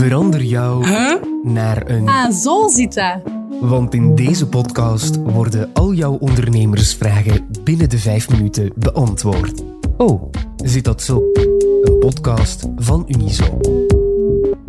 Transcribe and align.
Verander 0.00 0.42
jou 0.42 0.86
Huh? 0.86 1.14
naar 1.42 1.90
een. 1.90 2.08
Ah, 2.08 2.30
zo 2.32 2.68
zit 2.68 2.94
dat. 2.94 3.20
Want 3.60 3.94
in 3.94 4.14
deze 4.14 4.48
podcast 4.48 5.16
worden 5.16 5.70
al 5.74 5.92
jouw 5.92 6.12
ondernemersvragen 6.12 7.46
binnen 7.64 7.88
de 7.88 7.98
vijf 7.98 8.30
minuten 8.30 8.72
beantwoord. 8.76 9.62
Oh, 9.96 10.32
zit 10.56 10.84
dat 10.84 11.02
zo? 11.02 11.22
Een 11.82 11.98
podcast 11.98 12.68
van 12.76 13.04
Unizo. 13.06 13.60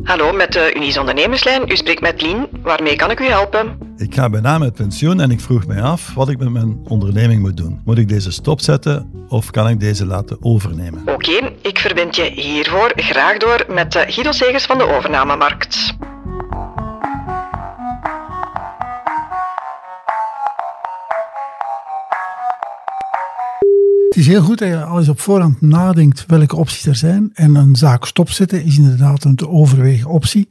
Hallo, 0.04 0.34
met 0.34 0.52
de 0.52 0.74
Unies 0.76 0.98
Ondernemerslijn. 0.98 1.72
U 1.72 1.76
spreekt 1.76 2.02
met 2.02 2.22
Lien. 2.22 2.48
Waarmee 2.64 2.96
kan 2.96 3.12
ik 3.12 3.20
u 3.20 3.26
helpen? 3.26 3.78
Ik 4.02 4.16
ga 4.16 4.30
bijna 4.30 4.58
met 4.58 4.74
pensioen 4.74 5.20
en 5.22 5.32
ik 5.32 5.40
vroeg 5.40 5.66
mij 5.68 5.82
af 5.82 6.14
wat 6.14 6.30
ik 6.30 6.38
met 6.38 6.50
mijn 6.50 6.80
onderneming 6.88 7.42
moet 7.42 7.58
doen. 7.58 7.82
Moet 7.86 7.98
ik 7.98 8.10
deze 8.10 8.32
stopzetten 8.32 9.12
of 9.28 9.52
kan 9.52 9.70
ik 9.70 9.80
deze 9.80 10.06
laten 10.06 10.38
overnemen? 10.44 11.02
Oké, 11.06 11.52
ik 11.62 11.80
verbind 11.80 12.16
je 12.16 12.32
hiervoor 12.36 12.92
graag 12.96 13.38
door 13.38 13.66
met 13.70 13.92
de 13.92 14.06
Guido 14.08 14.32
Segers 14.32 14.66
van 14.66 14.78
de 14.78 14.84
overnamemarkt. 14.84 15.96
Het 24.08 24.16
is 24.16 24.28
heel 24.28 24.42
goed 24.42 24.58
dat 24.58 24.68
je 24.68 24.84
al 24.84 24.98
eens 24.98 25.10
op 25.10 25.20
voorhand 25.20 25.62
nadenkt 25.62 26.26
welke 26.28 26.56
opties 26.56 26.86
er 26.86 26.96
zijn. 26.96 27.30
En 27.34 27.56
een 27.56 27.76
zaak 27.76 28.06
stopzetten 28.06 28.64
is 28.64 28.78
inderdaad 28.78 29.24
een 29.24 29.36
te 29.36 29.50
overwegen 29.50 30.10
optie. 30.10 30.50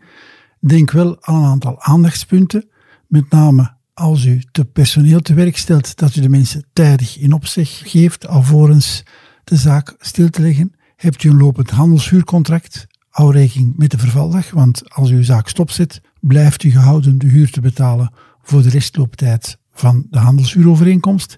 Denk 0.59 0.91
wel 0.91 1.17
aan 1.21 1.35
een 1.35 1.51
aantal 1.51 1.81
aandachtspunten. 1.81 2.71
Met 3.11 3.31
name 3.31 3.75
als 3.95 4.25
u 4.25 4.43
te 4.53 4.65
personeel 4.65 5.21
te 5.21 5.35
werk 5.35 5.57
stelt, 5.57 5.97
dat 5.97 6.17
u 6.17 6.21
de 6.21 6.29
mensen 6.29 6.65
tijdig 6.73 7.19
in 7.19 7.33
opzeg 7.33 7.83
geeft, 7.85 8.27
alvorens 8.27 9.03
de 9.45 9.57
zaak 9.57 9.95
stil 9.99 10.29
te 10.29 10.43
leggen. 10.43 10.73
Hebt 10.97 11.25
u 11.25 11.31
een 11.31 11.37
lopend 11.37 11.71
handelshuurcontract, 11.71 12.87
hou 13.09 13.33
rekening 13.33 13.77
met 13.77 13.91
de 13.91 13.99
vervaldag, 13.99 14.51
want 14.51 14.91
als 14.91 15.11
uw 15.11 15.23
zaak 15.23 15.49
stopzet, 15.49 16.01
blijft 16.21 16.63
u 16.63 16.71
gehouden 16.71 17.19
de 17.19 17.27
huur 17.27 17.51
te 17.51 17.61
betalen 17.61 18.13
voor 18.43 18.63
de 18.63 18.69
restlooptijd 18.69 19.59
van 19.73 20.07
de 20.11 20.19
handelshuurovereenkomst. 20.19 21.37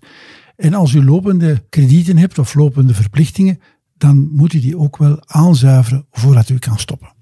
En 0.57 0.75
als 0.75 0.93
u 0.93 1.05
lopende 1.05 1.65
kredieten 1.69 2.17
hebt 2.17 2.39
of 2.39 2.55
lopende 2.55 2.95
verplichtingen, 2.95 3.61
dan 3.97 4.29
moet 4.33 4.53
u 4.53 4.61
die 4.61 4.79
ook 4.79 4.97
wel 4.97 5.23
aanzuiveren 5.27 6.07
voordat 6.11 6.49
u 6.49 6.59
kan 6.59 6.79
stoppen. 6.79 7.13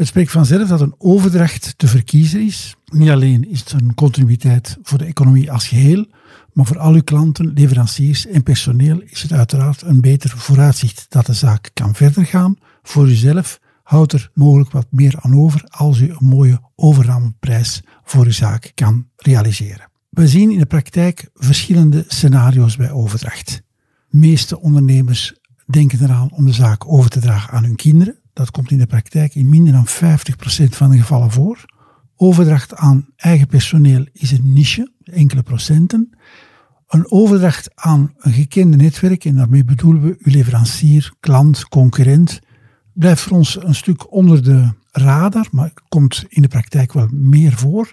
Het 0.00 0.08
spreekt 0.08 0.30
vanzelf 0.30 0.68
dat 0.68 0.80
een 0.80 0.94
overdracht 0.98 1.74
te 1.76 1.88
verkiezen 1.88 2.40
is. 2.46 2.76
Niet 2.92 3.10
alleen 3.10 3.50
is 3.50 3.60
het 3.60 3.72
een 3.72 3.94
continuïteit 3.94 4.76
voor 4.82 4.98
de 4.98 5.04
economie 5.04 5.52
als 5.52 5.68
geheel, 5.68 6.06
maar 6.52 6.66
voor 6.66 6.78
al 6.78 6.92
uw 6.92 7.02
klanten, 7.02 7.52
leveranciers 7.54 8.26
en 8.26 8.42
personeel 8.42 9.00
is 9.00 9.22
het 9.22 9.32
uiteraard 9.32 9.82
een 9.82 10.00
beter 10.00 10.30
vooruitzicht 10.30 11.06
dat 11.08 11.26
de 11.26 11.32
zaak 11.32 11.70
kan 11.74 11.94
verder 11.94 12.26
gaan. 12.26 12.56
Voor 12.82 13.08
uzelf 13.08 13.60
houdt 13.82 14.12
er 14.12 14.30
mogelijk 14.34 14.70
wat 14.70 14.86
meer 14.90 15.18
aan 15.20 15.34
over 15.34 15.64
als 15.68 15.98
u 15.98 16.10
een 16.10 16.26
mooie 16.26 16.60
overnameprijs 16.76 17.82
voor 18.04 18.24
uw 18.24 18.30
zaak 18.30 18.72
kan 18.74 19.06
realiseren. 19.16 19.90
We 20.10 20.28
zien 20.28 20.50
in 20.50 20.58
de 20.58 20.66
praktijk 20.66 21.30
verschillende 21.34 22.04
scenario's 22.08 22.76
bij 22.76 22.90
overdracht. 22.90 23.62
De 24.08 24.18
meeste 24.18 24.60
ondernemers 24.60 25.34
denken 25.66 26.02
eraan 26.02 26.32
om 26.32 26.46
de 26.46 26.52
zaak 26.52 26.92
over 26.92 27.10
te 27.10 27.20
dragen 27.20 27.52
aan 27.52 27.64
hun 27.64 27.76
kinderen. 27.76 28.19
Dat 28.40 28.50
komt 28.50 28.70
in 28.70 28.78
de 28.78 28.86
praktijk 28.86 29.34
in 29.34 29.48
minder 29.48 29.72
dan 29.72 29.86
50% 29.86 29.90
van 30.68 30.90
de 30.90 30.98
gevallen 30.98 31.30
voor. 31.30 31.64
Overdracht 32.16 32.74
aan 32.74 33.06
eigen 33.16 33.46
personeel 33.46 34.06
is 34.12 34.30
een 34.30 34.52
niche, 34.52 34.92
enkele 35.04 35.42
procenten. 35.42 36.10
Een 36.88 37.10
overdracht 37.10 37.70
aan 37.74 38.14
een 38.18 38.32
gekende 38.32 38.76
netwerk, 38.76 39.24
en 39.24 39.34
daarmee 39.34 39.64
bedoelen 39.64 40.02
we 40.02 40.08
uw 40.08 40.32
leverancier, 40.32 41.12
klant, 41.20 41.68
concurrent, 41.68 42.40
blijft 42.92 43.20
voor 43.20 43.36
ons 43.36 43.62
een 43.62 43.74
stuk 43.74 44.12
onder 44.12 44.42
de 44.42 44.72
radar, 44.90 45.46
maar 45.50 45.72
komt 45.88 46.24
in 46.28 46.42
de 46.42 46.48
praktijk 46.48 46.92
wel 46.92 47.08
meer 47.10 47.52
voor. 47.52 47.92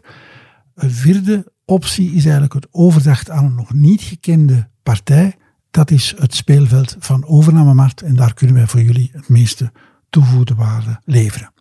Een 0.76 0.92
vierde 0.92 1.52
optie 1.66 2.08
is 2.08 2.24
eigenlijk 2.24 2.54
het 2.54 2.68
overdracht 2.72 3.30
aan 3.30 3.46
een 3.46 3.56
nog 3.56 3.74
niet 3.74 4.02
gekende 4.02 4.70
partij. 4.84 5.36
Dat 5.72 5.92
is 5.92 6.14
het 6.18 6.36
speelveld 6.36 6.96
van 7.00 7.26
overnamemarkt 7.26 8.02
en 8.02 8.16
daar 8.16 8.34
kunnen 8.34 8.56
wij 8.56 8.68
voor 8.68 8.82
jullie 8.82 9.10
het 9.14 9.30
meeste 9.30 9.72
toegevoegde 10.10 10.56
waarde 10.56 11.02
leveren. 11.06 11.52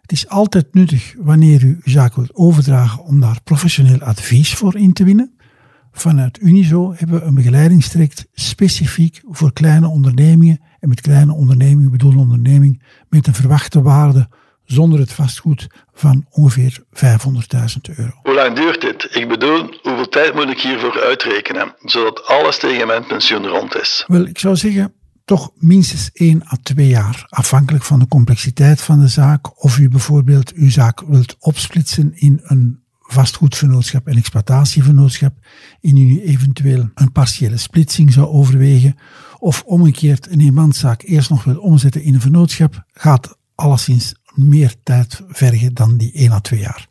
Het 0.00 0.12
is 0.12 0.28
altijd 0.28 0.74
nuttig 0.74 1.14
wanneer 1.18 1.62
u 1.62 1.80
uw 1.84 1.92
zaak 1.92 2.14
wilt 2.14 2.34
overdragen 2.34 3.02
om 3.02 3.20
daar 3.20 3.42
professioneel 3.44 4.00
advies 4.00 4.54
voor 4.54 4.76
in 4.76 4.92
te 4.92 5.04
winnen. 5.04 5.38
Vanuit 5.92 6.38
Unizo 6.40 6.94
hebben 6.96 7.20
we 7.20 7.26
een 7.26 7.34
begeleidingstraject 7.34 8.26
specifiek 8.32 9.20
voor 9.28 9.52
kleine 9.52 9.88
ondernemingen 9.88 10.60
en 10.80 10.88
met 10.88 11.00
kleine 11.00 11.32
ondernemingen 11.32 11.90
bedoelde 11.90 12.18
onderneming 12.18 12.82
met 13.08 13.26
een 13.26 13.34
verwachte 13.34 13.82
waarde 13.82 14.28
zonder 14.64 14.98
het 14.98 15.12
vastgoed 15.12 15.66
van 15.92 16.26
ongeveer 16.30 16.78
500.000 16.78 17.96
euro. 17.96 18.12
Hoe 18.22 18.34
lang 18.34 18.56
duurt 18.56 18.80
dit? 18.80 19.08
Ik 19.16 19.28
bedoel, 19.28 19.74
hoeveel 19.82 20.08
tijd 20.08 20.34
moet 20.34 20.50
ik 20.50 20.60
hiervoor 20.60 21.00
uitrekenen, 21.00 21.74
zodat 21.84 22.24
alles 22.26 22.58
tegen 22.58 22.86
mijn 22.86 23.06
pensioen 23.06 23.46
rond 23.46 23.76
is? 23.76 24.04
Wel, 24.06 24.26
ik 24.26 24.38
zou 24.38 24.56
zeggen 24.56 24.92
toch 25.28 25.52
minstens 25.54 26.10
1 26.12 26.42
à 26.52 26.56
2 26.62 26.88
jaar, 26.88 27.26
afhankelijk 27.28 27.84
van 27.84 27.98
de 27.98 28.08
complexiteit 28.08 28.80
van 28.80 29.00
de 29.00 29.08
zaak. 29.08 29.64
Of 29.64 29.78
u 29.78 29.88
bijvoorbeeld 29.88 30.52
uw 30.52 30.70
zaak 30.70 31.00
wilt 31.00 31.36
opsplitsen 31.38 32.12
in 32.14 32.40
een 32.42 32.80
vastgoedvernootschap 33.00 34.06
en 34.06 34.16
exploitatievernootschap, 34.16 35.34
in 35.80 35.96
u 35.96 36.22
eventueel 36.22 36.90
een 36.94 37.12
partiële 37.12 37.56
splitsing 37.56 38.12
zou 38.12 38.26
overwegen, 38.26 38.96
of 39.38 39.62
omgekeerd 39.62 40.30
een 40.30 40.40
eenmanszaak 40.40 41.02
eerst 41.02 41.30
nog 41.30 41.44
wil 41.44 41.58
omzetten 41.58 42.02
in 42.02 42.14
een 42.14 42.20
vernootschap, 42.20 42.84
gaat 42.92 43.38
alleszins 43.54 44.14
meer 44.34 44.74
tijd 44.82 45.20
vergen 45.28 45.74
dan 45.74 45.96
die 45.96 46.12
1 46.12 46.32
à 46.32 46.40
2 46.40 46.60
jaar. 46.60 46.88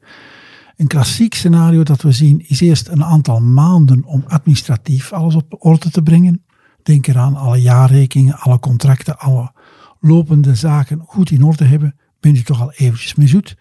Een 0.75 0.87
klassiek 0.87 1.33
scenario 1.33 1.83
dat 1.83 2.01
we 2.01 2.11
zien 2.11 2.43
is 2.47 2.61
eerst 2.61 2.87
een 2.87 3.03
aantal 3.03 3.41
maanden 3.41 4.03
om 4.05 4.23
administratief 4.27 5.13
alles 5.13 5.35
op 5.35 5.55
orde 5.59 5.91
te 5.91 6.01
brengen. 6.01 6.41
Denk 6.87 7.07
eraan 7.07 7.35
alle 7.35 7.61
jaarrekeningen, 7.61 8.39
alle 8.39 8.59
contracten, 8.59 9.19
alle 9.19 9.51
lopende 9.99 10.55
zaken 10.55 11.01
goed 11.05 11.31
in 11.31 11.43
orde 11.43 11.65
hebben. 11.65 11.95
Bent 12.19 12.37
u 12.37 12.41
toch 12.41 12.61
al 12.61 12.71
eventjes 12.71 13.15
mee 13.15 13.27
zoet. 13.27 13.57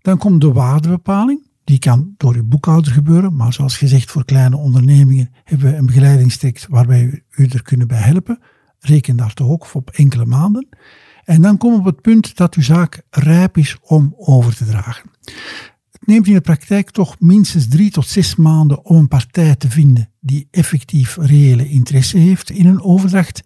Dan 0.00 0.18
komt 0.18 0.40
de 0.40 0.52
waardebepaling. 0.52 1.46
Die 1.64 1.78
kan 1.78 2.14
door 2.16 2.34
uw 2.34 2.44
boekhouder 2.44 2.92
gebeuren, 2.92 3.36
maar 3.36 3.52
zoals 3.52 3.76
gezegd 3.76 4.10
voor 4.10 4.24
kleine 4.24 4.56
ondernemingen 4.56 5.30
hebben 5.44 5.70
we 5.70 5.76
een 5.76 5.86
begeleidingstraject 5.86 6.66
waarbij 6.68 7.06
we 7.06 7.22
u 7.42 7.46
er 7.46 7.62
kunnen 7.62 7.88
bij 7.88 8.00
helpen. 8.00 8.40
Reken 8.78 9.16
daar 9.16 9.34
toch 9.34 9.48
ook 9.48 9.74
op 9.74 9.90
enkele 9.90 10.26
maanden. 10.26 10.68
En 11.24 11.42
dan 11.42 11.56
we 11.58 11.66
op 11.66 11.84
het 11.84 12.00
punt 12.00 12.36
dat 12.36 12.54
uw 12.54 12.62
zaak 12.62 13.02
rijp 13.10 13.56
is 13.56 13.76
om 13.82 14.14
over 14.16 14.56
te 14.56 14.64
dragen. 14.64 15.10
Het 15.98 16.08
neemt 16.08 16.26
in 16.26 16.34
de 16.34 16.40
praktijk 16.40 16.90
toch 16.90 17.16
minstens 17.18 17.68
drie 17.68 17.90
tot 17.90 18.06
zes 18.06 18.36
maanden 18.36 18.84
om 18.84 18.96
een 18.96 19.08
partij 19.08 19.56
te 19.56 19.70
vinden 19.70 20.10
die 20.20 20.48
effectief 20.50 21.16
reële 21.20 21.68
interesse 21.68 22.18
heeft 22.18 22.50
in 22.50 22.66
een 22.66 22.82
overdracht. 22.82 23.42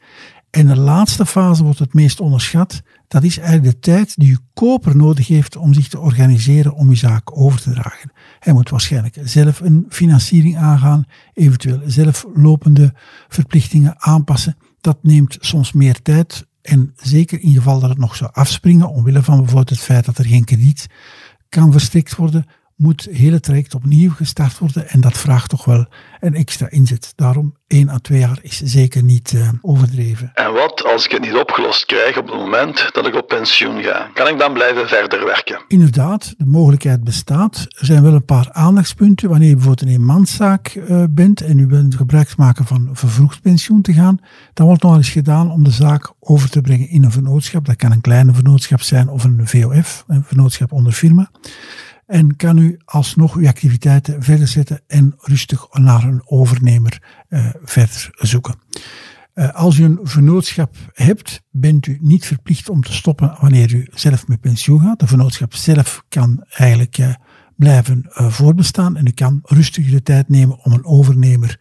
En 0.51 0.67
de 0.67 0.77
laatste 0.77 1.27
fase 1.27 1.63
wordt 1.63 1.79
het 1.79 1.95
meest 1.95 2.21
onderschat. 2.21 2.83
Dat 3.09 3.23
is 3.23 3.39
eigenlijk 3.39 3.75
de 3.75 3.79
tijd 3.79 4.17
die 4.17 4.31
uw 4.31 4.39
koper 4.55 4.97
nodig 4.97 5.27
heeft 5.27 5.57
om 5.57 5.75
zich 5.75 5.89
te 5.89 5.99
organiseren 5.99 6.75
om 6.75 6.89
uw 6.89 6.95
zaak 6.95 7.37
over 7.39 7.61
te 7.61 7.73
dragen. 7.73 8.13
Hij 8.39 8.53
moet 8.53 8.71
waarschijnlijk 8.71 9.17
zelf 9.25 9.61
een 9.61 9.87
financiering 9.89 10.57
aangaan, 10.57 11.05
eventueel 11.35 11.81
zelf 11.87 12.27
lopende 12.35 12.95
verplichtingen 13.29 13.95
aanpassen. 13.99 14.57
Dat 14.81 14.99
neemt 15.03 15.37
soms 15.41 15.73
meer 15.73 16.03
tijd 16.03 16.47
en 16.63 16.93
zeker 16.97 17.41
in 17.41 17.53
geval 17.53 17.81
dat 17.81 17.89
het 17.89 17.99
nog 17.99 18.17
zou 18.17 18.31
afspringen, 18.33 18.89
omwille 18.89 19.23
van 19.23 19.37
bijvoorbeeld 19.37 19.71
het 19.71 19.79
feit 19.79 20.05
dat 20.05 20.19
er 20.19 20.27
geen 20.27 20.45
krediet 20.45 20.87
kan 21.53 21.73
verstrekt 21.73 22.17
worden, 22.17 22.47
moet 22.83 23.05
het 23.05 23.17
hele 23.17 23.41
traject 23.41 23.75
opnieuw 23.75 24.11
gestart 24.11 24.59
worden. 24.59 24.89
En 24.89 25.01
dat 25.01 25.19
vraagt 25.19 25.51
toch 25.51 25.65
wel 25.65 25.87
een 26.21 26.35
extra 26.35 26.71
inzet. 26.71 27.13
Daarom 27.17 27.55
1 27.67 27.89
à 27.89 27.99
2 27.99 28.19
jaar 28.19 28.39
is 28.43 28.61
zeker 28.63 29.03
niet 29.03 29.33
uh, 29.33 29.49
overdreven. 29.61 30.31
En 30.35 30.53
wat 30.53 30.85
als 30.85 31.05
ik 31.05 31.11
het 31.11 31.21
niet 31.21 31.35
opgelost 31.35 31.87
krijg 31.87 32.19
op 32.19 32.27
het 32.27 32.37
moment 32.37 32.89
dat 32.93 33.07
ik 33.07 33.15
op 33.15 33.29
pensioen 33.29 33.83
ga? 33.83 34.11
Kan 34.15 34.29
ik 34.29 34.39
dan 34.39 34.53
blijven 34.53 34.89
verder 34.89 35.25
werken? 35.25 35.65
Inderdaad, 35.69 36.35
de 36.39 36.45
mogelijkheid 36.45 37.05
bestaat. 37.05 37.67
Er 37.69 37.87
zijn 37.87 38.03
wel 38.03 38.15
een 38.15 38.25
paar 38.25 38.49
aandachtspunten. 38.53 39.29
Wanneer 39.29 39.49
je 39.49 39.55
bijvoorbeeld 39.55 39.89
een 39.89 39.95
eenmanszaak 39.95 40.75
uh, 40.75 41.05
bent 41.11 41.41
en 41.41 41.59
u 41.59 41.67
wilt 41.67 41.95
gebruik 41.95 42.37
maken 42.37 42.65
van 42.65 42.91
vervroegd 42.93 43.43
pensioen 43.43 43.83
te 43.83 43.93
gaan, 43.93 44.21
dan 44.55 44.67
wordt 44.67 44.83
nog 44.83 44.97
eens 44.97 45.11
gedaan 45.11 45.51
om 45.51 45.65
de 45.65 45.71
zaak 45.71 46.13
over 46.21 46.51
te 46.51 46.61
brengen 46.61 46.89
in 46.89 47.05
een 47.05 47.13
vernootschap. 47.13 47.67
Dat 47.67 47.77
kan 47.77 47.93
een 47.93 48.01
kleine 48.01 48.33
vernootschap 48.33 48.81
zijn 48.81 49.09
of 49.09 49.25
een 49.25 49.41
VOF, 49.45 50.05
een 50.07 50.25
vernootschap 50.25 50.73
onder 50.73 50.93
firma. 50.93 51.31
En 52.07 52.37
kan 52.37 52.59
u 52.59 52.79
alsnog 52.85 53.35
uw 53.35 53.47
activiteiten 53.47 54.23
verder 54.23 54.49
zetten 54.49 54.81
en 54.87 55.15
rustig 55.19 55.67
naar 55.73 56.05
een 56.05 56.23
overnemer 56.25 57.03
uh, 57.29 57.47
verder 57.65 58.11
zoeken. 58.13 58.55
Uh, 59.35 59.55
als 59.55 59.79
u 59.79 59.85
een 59.85 59.99
vernootschap 60.03 60.77
hebt, 60.93 61.43
bent 61.51 61.87
u 61.87 61.99
niet 62.01 62.27
verplicht 62.27 62.69
om 62.69 62.83
te 62.83 62.93
stoppen 62.93 63.37
wanneer 63.41 63.75
u 63.75 63.87
zelf 63.95 64.29
met 64.29 64.41
pensioen 64.41 64.81
gaat. 64.81 65.01
De 65.01 65.07
vernootschap 65.07 65.55
zelf 65.55 66.05
kan 66.09 66.45
eigenlijk 66.49 66.99
uh, 66.99 67.15
blijven 67.57 68.05
voorbestaan 68.11 68.97
en 68.97 69.07
u 69.07 69.11
kan 69.11 69.41
rustig 69.43 69.91
de 69.91 70.03
tijd 70.03 70.29
nemen 70.29 70.65
om 70.65 70.73
een 70.73 70.85
overnemer 70.85 71.61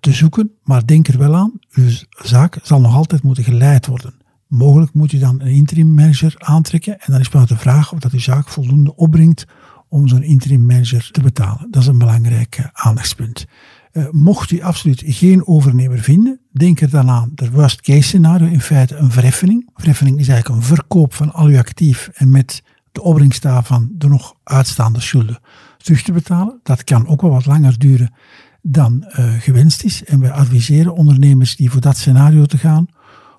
te 0.00 0.12
zoeken. 0.12 0.50
Maar 0.62 0.86
denk 0.86 1.08
er 1.08 1.18
wel 1.18 1.36
aan, 1.36 1.52
uw 1.72 1.90
zaak 2.10 2.58
zal 2.62 2.80
nog 2.80 2.94
altijd 2.94 3.22
moeten 3.22 3.44
geleid 3.44 3.86
worden. 3.86 4.14
Mogelijk 4.46 4.94
moet 4.94 5.12
u 5.12 5.18
dan 5.18 5.40
een 5.40 5.52
interim 5.52 5.94
manager 5.94 6.34
aantrekken 6.38 7.00
en 7.00 7.12
dan 7.12 7.20
is 7.20 7.30
maar 7.30 7.46
de 7.46 7.56
vraag 7.56 7.92
of 7.92 7.98
dat 7.98 8.12
uw 8.12 8.18
zaak 8.18 8.48
voldoende 8.48 8.96
opbrengt 8.96 9.44
om 9.92 10.08
zo'n 10.08 10.22
interim 10.22 10.66
manager 10.66 11.10
te 11.10 11.22
betalen. 11.22 11.66
Dat 11.70 11.82
is 11.82 11.88
een 11.88 11.98
belangrijk 11.98 12.56
eh, 12.56 12.66
aandachtspunt. 12.72 13.44
Uh, 13.92 14.04
mocht 14.10 14.50
u 14.50 14.60
absoluut 14.60 15.02
geen 15.06 15.46
overnemer 15.46 15.98
vinden, 15.98 16.40
denk 16.52 16.80
er 16.80 16.90
dan 16.90 17.10
aan 17.10 17.30
de 17.34 17.50
worst 17.50 17.80
case 17.80 18.02
scenario, 18.02 18.46
in 18.46 18.60
feite 18.60 18.96
een 18.96 19.10
verheffening. 19.10 19.68
Verheffening 19.74 20.18
is 20.18 20.28
eigenlijk 20.28 20.60
een 20.60 20.76
verkoop 20.76 21.14
van 21.14 21.32
al 21.32 21.46
uw 21.46 21.58
actief 21.58 22.10
en 22.14 22.30
met 22.30 22.62
de 22.92 23.02
opbrengst 23.02 23.42
daarvan 23.42 23.90
de 23.92 24.08
nog 24.08 24.34
uitstaande 24.44 25.00
schulden 25.00 25.38
terug 25.76 26.02
te 26.02 26.12
betalen. 26.12 26.60
Dat 26.62 26.84
kan 26.84 27.06
ook 27.06 27.20
wel 27.20 27.30
wat 27.30 27.46
langer 27.46 27.78
duren 27.78 28.14
dan 28.62 29.04
uh, 29.06 29.32
gewenst 29.38 29.84
is. 29.84 30.04
En 30.04 30.20
wij 30.20 30.30
adviseren 30.30 30.94
ondernemers 30.94 31.56
die 31.56 31.70
voor 31.70 31.80
dat 31.80 31.96
scenario 31.96 32.44
te 32.44 32.58
gaan 32.58 32.86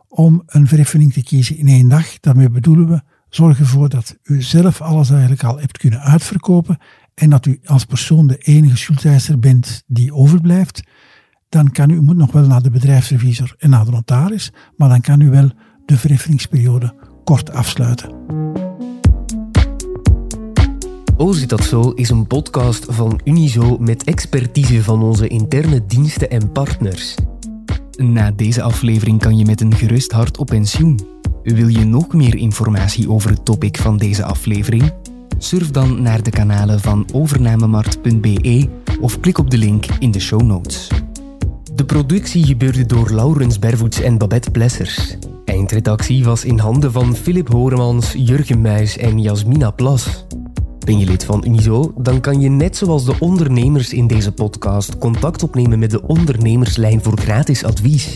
om 0.07 0.43
een 0.45 0.67
verheffening 0.67 1.13
te 1.13 1.23
kiezen 1.23 1.57
in 1.57 1.67
één 1.67 1.89
dag. 1.89 2.19
Daarmee 2.19 2.49
bedoelen 2.49 2.87
we, 2.87 3.01
zorg 3.35 3.59
ervoor 3.59 3.89
dat 3.89 4.17
u 4.23 4.41
zelf 4.41 4.81
alles 4.81 5.09
eigenlijk 5.09 5.43
al 5.43 5.59
hebt 5.59 5.77
kunnen 5.77 6.01
uitverkopen 6.01 6.77
en 7.13 7.29
dat 7.29 7.45
u 7.45 7.59
als 7.65 7.85
persoon 7.85 8.27
de 8.27 8.37
enige 8.37 8.77
schuldeiser 8.77 9.39
bent 9.39 9.83
die 9.87 10.13
overblijft. 10.13 10.83
Dan 11.49 11.71
kan 11.71 11.89
u, 11.89 11.95
u 11.95 12.01
moet 12.01 12.17
nog 12.17 12.31
wel 12.31 12.47
naar 12.47 12.61
de 12.61 12.69
bedrijfsrevisor 12.69 13.55
en 13.57 13.69
naar 13.69 13.85
de 13.85 13.91
notaris, 13.91 14.51
maar 14.77 14.89
dan 14.89 15.01
kan 15.01 15.21
u 15.21 15.29
wel 15.29 15.51
de 15.85 15.97
verheffingsperiode 15.97 16.95
kort 17.23 17.51
afsluiten. 17.51 18.11
Oh, 21.17 21.33
zit 21.33 21.49
dat 21.49 21.63
zo 21.63 21.89
is 21.89 22.09
een 22.09 22.27
podcast 22.27 22.85
van 22.89 23.21
Unizo 23.23 23.77
met 23.77 24.03
expertise 24.03 24.83
van 24.83 25.03
onze 25.03 25.27
interne 25.27 25.85
diensten 25.85 26.29
en 26.29 26.51
partners. 26.51 27.15
Na 27.97 28.31
deze 28.31 28.61
aflevering 28.61 29.19
kan 29.19 29.37
je 29.37 29.45
met 29.45 29.61
een 29.61 29.75
gerust 29.75 30.11
hart 30.11 30.37
op 30.37 30.45
pensioen. 30.45 31.12
Wil 31.43 31.67
je 31.67 31.85
nog 31.85 32.13
meer 32.13 32.35
informatie 32.35 33.09
over 33.09 33.29
het 33.29 33.45
topic 33.45 33.77
van 33.77 33.97
deze 33.97 34.23
aflevering? 34.23 34.93
Surf 35.37 35.71
dan 35.71 36.01
naar 36.01 36.23
de 36.23 36.29
kanalen 36.29 36.79
van 36.79 37.05
overnamemarkt.be 37.13 38.69
of 39.01 39.19
klik 39.19 39.37
op 39.37 39.49
de 39.49 39.57
link 39.57 39.85
in 39.99 40.11
de 40.11 40.19
show 40.19 40.41
notes. 40.41 40.87
De 41.75 41.85
productie 41.85 42.45
gebeurde 42.45 42.85
door 42.85 43.11
Laurens 43.11 43.59
Bervoets 43.59 44.01
en 44.01 44.17
Babette 44.17 44.51
Plessers. 44.51 45.17
Eindredactie 45.45 46.23
was 46.23 46.45
in 46.45 46.59
handen 46.59 46.91
van 46.91 47.15
Philip 47.15 47.47
Horemans, 47.47 48.13
Jurgen 48.17 48.61
Muis 48.61 48.97
en 48.97 49.21
Jasmina 49.21 49.71
Plas. 49.71 50.25
Ben 50.85 50.99
je 50.99 51.05
lid 51.05 51.25
van 51.25 51.43
Unizo? 51.45 51.93
Dan 51.97 52.21
kan 52.21 52.41
je 52.41 52.49
net 52.49 52.77
zoals 52.77 53.05
de 53.05 53.15
ondernemers 53.19 53.93
in 53.93 54.07
deze 54.07 54.31
podcast 54.31 54.97
contact 54.97 55.43
opnemen 55.43 55.79
met 55.79 55.91
de 55.91 56.07
ondernemerslijn 56.07 57.03
voor 57.03 57.17
gratis 57.17 57.63
advies. 57.63 58.15